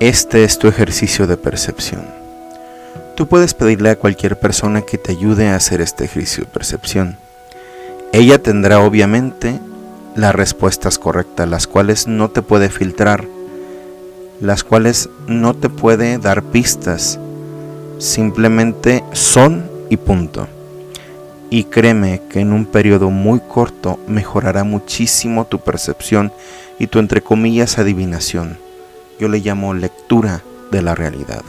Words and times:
Este 0.00 0.44
es 0.44 0.58
tu 0.58 0.66
ejercicio 0.66 1.26
de 1.26 1.36
percepción. 1.36 2.06
Tú 3.16 3.28
puedes 3.28 3.52
pedirle 3.52 3.90
a 3.90 3.96
cualquier 3.96 4.40
persona 4.40 4.80
que 4.80 4.96
te 4.96 5.12
ayude 5.12 5.48
a 5.48 5.56
hacer 5.56 5.82
este 5.82 6.06
ejercicio 6.06 6.44
de 6.44 6.50
percepción. 6.50 7.18
Ella 8.14 8.42
tendrá 8.42 8.80
obviamente 8.80 9.60
las 10.16 10.34
respuestas 10.34 10.98
correctas, 10.98 11.46
las 11.46 11.66
cuales 11.66 12.06
no 12.06 12.30
te 12.30 12.40
puede 12.40 12.70
filtrar, 12.70 13.26
las 14.40 14.64
cuales 14.64 15.10
no 15.26 15.52
te 15.52 15.68
puede 15.68 16.16
dar 16.16 16.44
pistas, 16.44 17.18
simplemente 17.98 19.04
son 19.12 19.70
y 19.90 19.98
punto. 19.98 20.48
Y 21.50 21.64
créeme 21.64 22.22
que 22.30 22.40
en 22.40 22.54
un 22.54 22.64
periodo 22.64 23.10
muy 23.10 23.40
corto 23.40 24.00
mejorará 24.06 24.64
muchísimo 24.64 25.44
tu 25.44 25.58
percepción 25.58 26.32
y 26.78 26.86
tu 26.86 27.00
entre 27.00 27.20
comillas 27.20 27.78
adivinación. 27.78 28.69
Yo 29.20 29.28
le 29.28 29.38
llamo 29.38 29.74
lectura 29.74 30.42
de 30.72 30.82
la 30.82 30.96
realidad. 30.96 31.42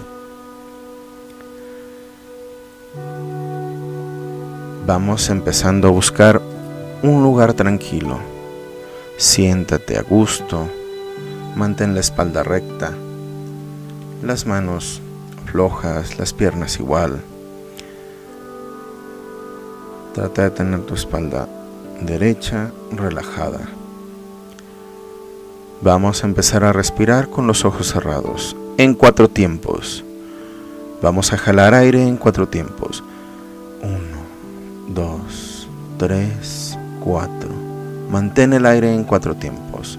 Vamos 4.86 5.30
empezando 5.30 5.88
a 5.88 5.92
buscar 5.92 6.42
un 7.02 7.24
lugar 7.24 7.54
tranquilo. 7.54 8.20
Siéntate 9.18 9.98
a 9.98 10.04
gusto, 10.04 10.68
mantén 11.56 11.96
la 11.96 12.02
espalda 12.02 12.44
recta, 12.44 12.92
las 14.22 14.46
manos 14.46 15.02
flojas, 15.46 16.20
las 16.20 16.34
piernas 16.34 16.80
igual 16.80 17.24
Trata 20.14 20.44
de 20.44 20.50
tener 20.52 20.82
tu 20.82 20.94
espalda 20.94 21.48
derecha 22.02 22.70
relajada. 22.92 23.62
Vamos 25.82 26.24
a 26.24 26.28
empezar 26.28 26.64
a 26.64 26.74
respirar 26.74 27.30
con 27.30 27.48
los 27.48 27.66
ojos 27.66 27.88
cerrados 27.92 28.56
en 28.78 28.94
cuatro 28.94 29.28
tiempos. 29.28 30.04
Vamos 31.02 31.34
a 31.34 31.38
jalar 31.38 31.74
aire 31.74 32.08
en 32.08 32.18
cuatro 32.18 32.48
tiempos. 32.48 33.04
Uno, 33.82 34.94
dos, 34.94 35.68
tres, 35.98 36.78
cuatro. 37.04 37.50
Mantén 38.10 38.54
el 38.54 38.66
aire 38.66 38.94
en 38.94 39.04
cuatro 39.04 39.36
tiempos. 39.36 39.98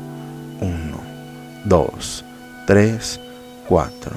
Uno, 0.61 0.99
dos, 1.65 2.25
tres, 2.67 3.21
cuatro. 3.69 4.13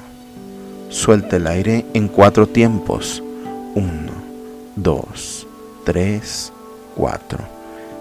Suelta 0.88 1.36
el 1.36 1.48
aire 1.48 1.84
en 1.94 2.06
cuatro 2.06 2.46
tiempos. 2.46 3.22
Uno, 3.74 4.12
dos, 4.76 5.46
3, 5.86 6.52
4. 6.96 7.38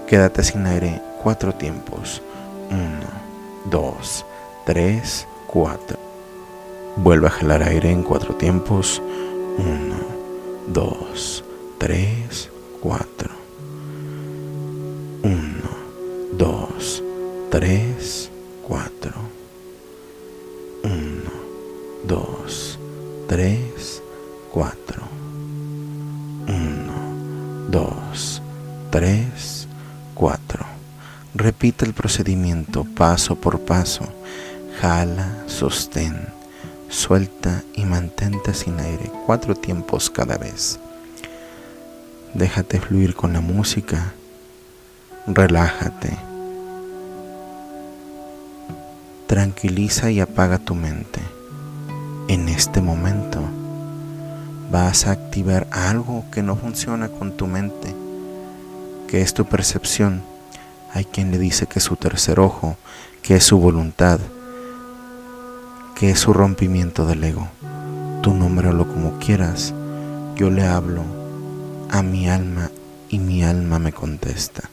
Quédate 0.07 0.41
sin 0.41 0.65
aire 0.65 0.99
cuatro 1.21 1.53
tiempos. 1.53 2.19
1, 2.71 2.79
2, 3.69 4.25
3, 4.65 5.27
4. 5.47 5.99
Vuelve 6.97 7.27
a 7.27 7.31
jalar 7.31 7.63
aire 7.63 7.91
en 7.91 8.03
cuatro 8.03 8.35
tiempos. 8.35 9.01
1, 9.57 9.95
2, 10.67 11.43
3, 11.77 12.49
4. 12.81 13.29
1, 15.23 15.39
2, 16.37 17.03
3, 17.49 18.31
4. 18.67 19.11
1, 20.83 21.21
2, 22.07 22.79
3, 23.27 24.03
4. 24.51 25.03
2, 27.69 28.41
3, 28.91 29.67
4. 30.13 30.74
Repite 31.37 31.83
el 31.83 31.93
procedimiento 31.93 32.85
paso 32.95 33.35
por 33.35 33.59
paso. 33.59 34.05
Jala, 34.79 35.43
sostén, 35.47 36.15
suelta 36.87 37.61
y 37.73 37.83
mantente 37.83 38.53
sin 38.53 38.79
aire 38.79 39.11
cuatro 39.25 39.53
tiempos 39.53 40.09
cada 40.09 40.37
vez. 40.37 40.79
Déjate 42.33 42.79
fluir 42.79 43.15
con 43.15 43.33
la 43.33 43.41
música. 43.41 44.13
Relájate. 45.27 46.17
Tranquiliza 49.27 50.11
y 50.11 50.21
apaga 50.21 50.57
tu 50.57 50.73
mente. 50.73 51.19
En 52.29 52.47
este 52.47 52.79
momento 52.79 53.41
vas 54.71 55.05
a 55.05 55.11
activar 55.11 55.67
algo 55.69 56.23
que 56.31 56.41
no 56.41 56.55
funciona 56.55 57.09
con 57.09 57.35
tu 57.35 57.45
mente, 57.45 57.93
que 59.09 59.21
es 59.21 59.33
tu 59.33 59.43
percepción. 59.43 60.34
Hay 60.95 61.03
quien 61.03 61.29
le 61.29 61.37
dice 61.37 61.67
que 61.67 61.79
es 61.79 61.83
su 61.83 61.97
tercer 61.97 62.39
ojo, 62.39 62.77
que 63.21 63.35
es 63.35 63.43
su 63.43 63.59
voluntad, 63.59 64.17
que 65.93 66.11
es 66.11 66.19
su 66.19 66.31
rompimiento 66.31 67.05
del 67.05 67.21
ego. 67.25 67.49
Tú 68.21 68.33
nómbralo 68.33 68.87
como 68.87 69.19
quieras. 69.19 69.73
Yo 70.37 70.49
le 70.49 70.65
hablo 70.65 71.01
a 71.89 72.01
mi 72.01 72.29
alma 72.29 72.71
y 73.09 73.19
mi 73.19 73.43
alma 73.43 73.77
me 73.77 73.91
contesta. 73.91 74.69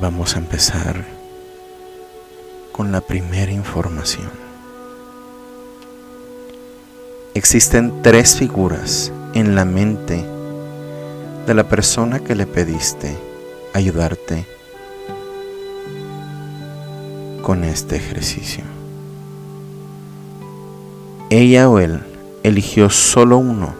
Vamos 0.00 0.34
a 0.34 0.38
empezar 0.38 1.04
con 2.72 2.90
la 2.90 3.02
primera 3.02 3.52
información. 3.52 4.30
Existen 7.34 8.00
tres 8.00 8.34
figuras 8.36 9.12
en 9.34 9.54
la 9.54 9.66
mente 9.66 10.24
de 11.46 11.52
la 11.52 11.68
persona 11.68 12.20
que 12.20 12.34
le 12.34 12.46
pediste 12.46 13.14
ayudarte 13.74 14.46
con 17.42 17.62
este 17.62 17.96
ejercicio. 17.96 18.64
Ella 21.28 21.68
o 21.68 21.78
él 21.78 22.00
eligió 22.42 22.88
solo 22.88 23.36
uno 23.36 23.74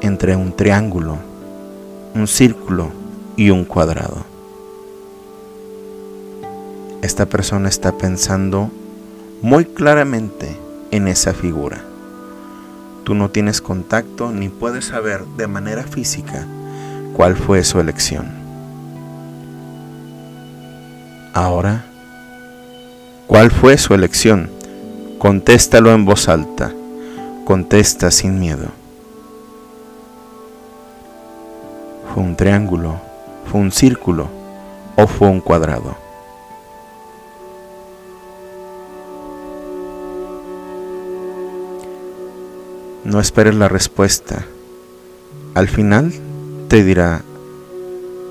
entre 0.00 0.34
un 0.34 0.56
triángulo, 0.56 1.18
un 2.14 2.26
círculo 2.26 2.90
y 3.36 3.50
un 3.50 3.66
cuadrado 3.66 4.37
esta 7.02 7.26
persona 7.26 7.68
está 7.68 7.92
pensando 7.92 8.70
muy 9.40 9.64
claramente 9.64 10.56
en 10.90 11.06
esa 11.06 11.32
figura. 11.32 11.84
Tú 13.04 13.14
no 13.14 13.30
tienes 13.30 13.60
contacto 13.60 14.32
ni 14.32 14.48
puedes 14.48 14.86
saber 14.86 15.24
de 15.36 15.46
manera 15.46 15.84
física 15.84 16.46
cuál 17.14 17.36
fue 17.36 17.62
su 17.64 17.78
elección. 17.80 18.26
Ahora, 21.34 21.84
¿cuál 23.26 23.50
fue 23.50 23.78
su 23.78 23.94
elección? 23.94 24.50
Contéstalo 25.18 25.92
en 25.92 26.04
voz 26.04 26.28
alta. 26.28 26.72
Contesta 27.44 28.10
sin 28.10 28.40
miedo. 28.40 28.66
¿Fue 32.12 32.22
un 32.22 32.36
triángulo? 32.36 33.00
¿Fue 33.50 33.60
un 33.60 33.70
círculo? 33.70 34.28
¿O 34.96 35.06
fue 35.06 35.28
un 35.28 35.40
cuadrado? 35.40 36.07
No 43.08 43.20
esperes 43.20 43.54
la 43.54 43.68
respuesta. 43.68 44.44
Al 45.54 45.66
final 45.66 46.12
te 46.68 46.84
dirá 46.84 47.22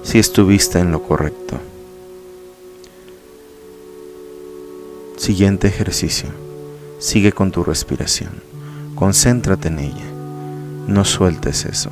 si 0.04 0.20
estuviste 0.20 0.78
en 0.78 0.92
lo 0.92 1.02
correcto. 1.02 1.58
Siguiente 5.18 5.68
ejercicio. 5.68 6.30
Sigue 7.00 7.32
con 7.32 7.52
tu 7.52 7.64
respiración. 7.64 8.30
Concéntrate 8.94 9.70
en 9.70 9.80
ella. 9.80 10.06
No 10.86 11.06
sueltes 11.06 11.66
eso. 11.66 11.90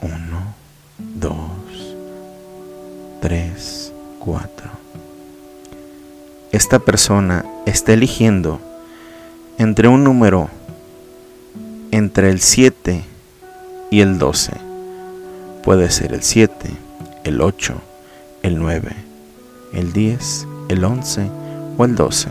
Uno, 0.00 0.54
dos, 0.96 1.96
tres, 3.20 3.92
cuatro. 4.20 4.70
Esta 6.52 6.78
persona 6.78 7.44
está 7.66 7.94
eligiendo 7.94 8.60
entre 9.66 9.88
un 9.88 10.04
número 10.04 10.48
entre 11.90 12.30
el 12.30 12.40
7 12.40 13.02
y 13.90 14.00
el 14.00 14.16
12. 14.16 14.52
Puede 15.64 15.90
ser 15.90 16.12
el 16.12 16.22
7, 16.22 16.70
el 17.24 17.40
8, 17.40 17.74
el 18.44 18.60
9, 18.60 18.92
el 19.72 19.92
10, 19.92 20.46
el 20.68 20.84
11 20.84 21.30
o 21.76 21.84
el 21.84 21.96
12. 21.96 22.28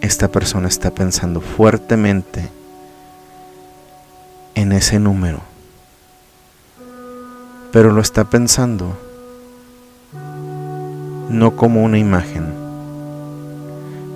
Esta 0.00 0.26
persona 0.32 0.66
está 0.66 0.90
pensando 0.90 1.40
fuertemente 1.40 2.48
en 4.56 4.72
ese 4.72 4.98
número, 4.98 5.42
pero 7.70 7.92
lo 7.92 8.00
está 8.00 8.24
pensando 8.24 8.98
no 11.30 11.54
como 11.54 11.84
una 11.84 11.98
imagen, 11.98 12.65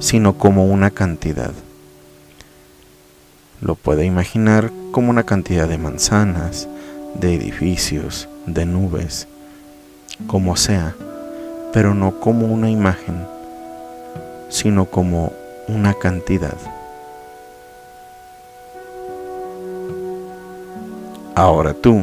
sino 0.01 0.37
como 0.39 0.65
una 0.65 0.91
cantidad. 0.91 1.53
Lo 3.61 3.75
puede 3.75 4.07
imaginar 4.07 4.73
como 4.91 5.11
una 5.11 5.25
cantidad 5.25 5.69
de 5.69 5.79
manzanas, 5.79 6.67
de 7.15 7.35
edificios, 7.35 8.29
de 8.47 8.65
nubes, 8.65 9.29
como 10.27 10.57
sea, 10.57 10.97
pero 11.73 11.95
no 11.95 12.19
como 12.19 12.47
una 12.47 12.71
imagen, 12.71 13.27
sino 14.49 14.87
como 14.87 15.33
una 15.69 15.95
cantidad. 15.95 16.57
Ahora 21.35 21.75
tú, 21.75 22.03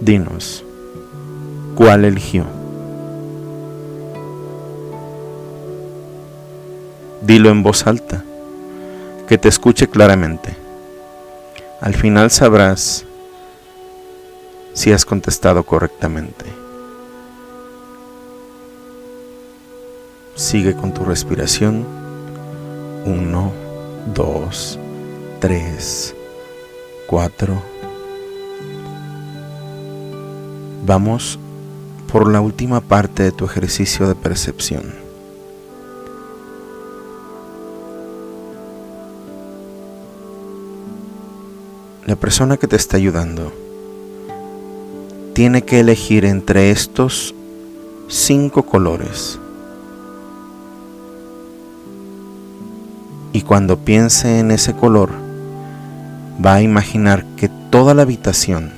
dinos, 0.00 0.64
¿cuál 1.76 2.04
eligió? 2.04 2.63
Dilo 7.24 7.48
en 7.48 7.62
voz 7.62 7.86
alta, 7.86 8.22
que 9.26 9.38
te 9.38 9.48
escuche 9.48 9.88
claramente. 9.88 10.54
Al 11.80 11.94
final 11.94 12.30
sabrás 12.30 13.06
si 14.74 14.92
has 14.92 15.06
contestado 15.06 15.62
correctamente. 15.62 16.44
Sigue 20.34 20.74
con 20.74 20.92
tu 20.92 21.02
respiración. 21.04 21.86
Uno, 23.06 23.52
dos, 24.14 24.78
tres, 25.40 26.14
cuatro. 27.06 27.62
Vamos 30.84 31.38
por 32.12 32.30
la 32.30 32.42
última 32.42 32.82
parte 32.82 33.22
de 33.22 33.32
tu 33.32 33.46
ejercicio 33.46 34.06
de 34.06 34.14
percepción. 34.14 35.03
La 42.14 42.20
persona 42.20 42.56
que 42.56 42.68
te 42.68 42.76
está 42.76 42.96
ayudando 42.96 43.52
tiene 45.32 45.62
que 45.62 45.80
elegir 45.80 46.24
entre 46.24 46.70
estos 46.70 47.34
cinco 48.06 48.62
colores. 48.62 49.40
Y 53.32 53.42
cuando 53.42 53.78
piense 53.78 54.38
en 54.38 54.52
ese 54.52 54.74
color, 54.74 55.10
va 56.38 56.54
a 56.54 56.62
imaginar 56.62 57.24
que 57.36 57.48
toda 57.48 57.94
la 57.94 58.02
habitación 58.02 58.70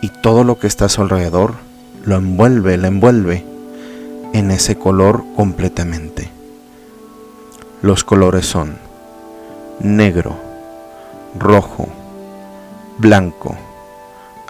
y 0.00 0.08
todo 0.22 0.44
lo 0.44 0.60
que 0.60 0.68
está 0.68 0.84
a 0.84 0.90
su 0.90 1.02
alrededor 1.02 1.54
lo 2.04 2.14
envuelve, 2.14 2.76
la 2.76 2.86
envuelve 2.86 3.44
en 4.32 4.52
ese 4.52 4.76
color 4.76 5.24
completamente. 5.34 6.30
Los 7.82 8.04
colores 8.04 8.46
son 8.46 8.76
negro, 9.80 10.36
rojo, 11.38 11.88
blanco, 12.98 13.56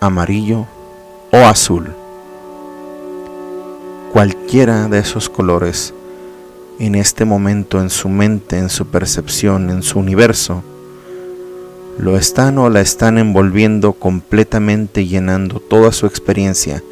amarillo 0.01 0.67
o 1.33 1.37
azul. 1.39 1.95
Cualquiera 4.13 4.89
de 4.89 4.99
esos 4.99 5.29
colores 5.29 5.95
en 6.79 6.95
este 6.95 7.25
momento 7.25 7.81
en 7.81 7.91
su 7.91 8.09
mente, 8.09 8.59
en 8.59 8.69
su 8.69 8.87
percepción, 8.87 9.71
en 9.71 9.83
su 9.83 9.99
universo, 9.99 10.63
lo 11.99 12.17
están 12.17 12.59
o 12.59 12.69
la 12.69 12.81
están 12.81 13.19
envolviendo 13.19 13.93
completamente 13.93 15.07
llenando 15.07 15.61
toda 15.61 15.93
su 15.93 16.07
experiencia 16.07 16.83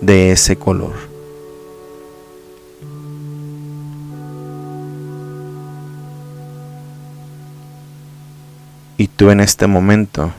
de 0.00 0.32
ese 0.32 0.56
color. 0.56 0.94
Y 8.98 9.08
tú 9.08 9.30
en 9.30 9.40
este 9.40 9.66
momento 9.66 10.32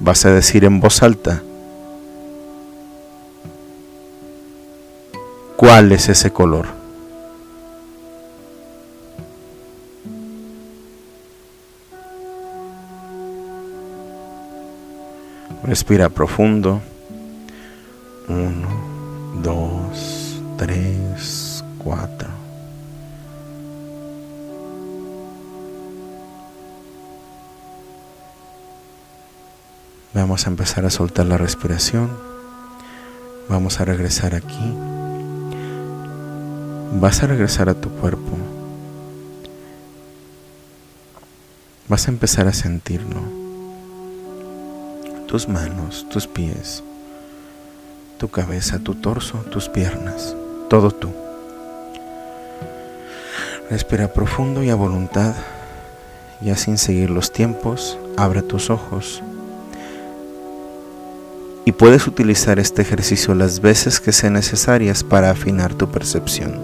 vas 0.00 0.24
a 0.26 0.32
decir 0.32 0.64
en 0.64 0.80
voz 0.80 1.02
alta, 1.02 1.42
¿cuál 5.56 5.92
es 5.92 6.08
ese 6.08 6.30
color? 6.32 6.66
Respira 15.66 16.08
profundo. 16.08 16.80
Uno, 18.28 18.68
dos, 19.42 20.40
tres, 20.56 20.95
Vamos 30.16 30.46
a 30.46 30.48
empezar 30.48 30.86
a 30.86 30.88
soltar 30.88 31.26
la 31.26 31.36
respiración. 31.36 32.08
Vamos 33.50 33.80
a 33.80 33.84
regresar 33.84 34.34
aquí. 34.34 34.74
Vas 36.98 37.22
a 37.22 37.26
regresar 37.26 37.68
a 37.68 37.74
tu 37.74 37.90
cuerpo. 37.90 38.32
Vas 41.86 42.08
a 42.08 42.12
empezar 42.12 42.48
a 42.48 42.54
sentirlo. 42.54 43.20
Tus 45.28 45.50
manos, 45.50 46.06
tus 46.08 46.26
pies, 46.26 46.82
tu 48.16 48.30
cabeza, 48.30 48.78
tu 48.78 48.94
torso, 48.94 49.40
tus 49.50 49.68
piernas, 49.68 50.34
todo 50.70 50.92
tú. 50.92 51.10
Respira 53.68 54.14
profundo 54.14 54.62
y 54.62 54.70
a 54.70 54.76
voluntad, 54.76 55.34
ya 56.40 56.56
sin 56.56 56.78
seguir 56.78 57.10
los 57.10 57.34
tiempos, 57.34 57.98
abre 58.16 58.40
tus 58.40 58.70
ojos 58.70 59.22
y 61.66 61.72
puedes 61.72 62.06
utilizar 62.06 62.60
este 62.60 62.82
ejercicio 62.82 63.34
las 63.34 63.60
veces 63.60 63.98
que 63.98 64.12
sean 64.12 64.34
necesarias 64.34 65.02
para 65.02 65.30
afinar 65.30 65.74
tu 65.74 65.90
percepción. 65.90 66.60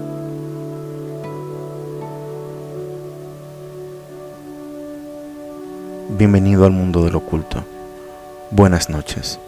Bienvenido 6.17 6.65
al 6.65 6.71
mundo 6.71 7.03
del 7.03 7.15
oculto. 7.15 7.65
Buenas 8.49 8.89
noches. 8.89 9.39